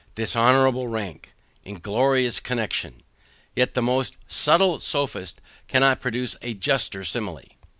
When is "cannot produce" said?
5.67-6.35